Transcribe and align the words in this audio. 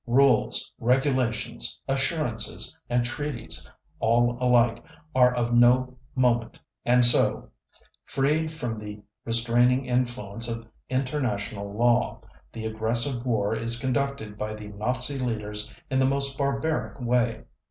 Rules, 0.07 0.71
regulations, 0.79 1.79
assurances, 1.87 2.75
and 2.89 3.05
treaties 3.05 3.69
all 3.99 4.35
alike 4.41 4.83
are 5.13 5.31
of 5.35 5.53
no 5.53 5.95
moment; 6.15 6.59
and 6.83 7.05
so, 7.05 7.51
freed 8.03 8.49
from 8.49 8.79
the 8.79 9.03
restraining 9.25 9.85
influence 9.85 10.47
of 10.49 10.67
international 10.89 11.71
law, 11.77 12.19
the 12.51 12.65
aggressive 12.65 13.23
war 13.27 13.53
is 13.55 13.79
conducted 13.79 14.39
by 14.39 14.55
the 14.55 14.69
Nazi 14.69 15.19
leaders 15.19 15.71
in 15.91 15.99
the 15.99 16.07
most 16.07 16.35
barbaric 16.35 16.99
way. 16.99 17.43